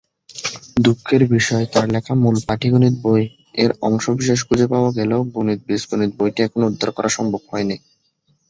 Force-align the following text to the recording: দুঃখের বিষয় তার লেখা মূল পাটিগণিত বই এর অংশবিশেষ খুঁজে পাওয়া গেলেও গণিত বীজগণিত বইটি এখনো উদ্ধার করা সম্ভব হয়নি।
দুঃখের 0.77 1.23
বিষয় 1.35 1.65
তার 1.73 1.85
লেখা 1.95 2.13
মূল 2.15 2.35
পাটিগণিত 2.47 2.95
বই 3.03 3.23
এর 3.55 3.71
অংশবিশেষ 3.81 4.39
খুঁজে 4.47 4.67
পাওয়া 4.67 4.89
গেলেও 4.97 5.21
গণিত 5.33 5.59
বীজগণিত 5.67 6.11
বইটি 6.19 6.39
এখনো 6.43 6.65
উদ্ধার 6.67 6.91
করা 6.93 7.09
সম্ভব 7.17 7.41
হয়নি। 7.51 7.75